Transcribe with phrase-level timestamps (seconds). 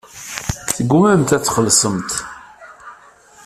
[0.75, 2.11] Teggummamt ad txellṣemt.